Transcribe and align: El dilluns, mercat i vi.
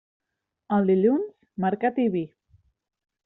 El 0.77 0.87
dilluns, 0.91 1.27
mercat 1.65 2.01
i 2.05 2.05
vi. 2.17 2.23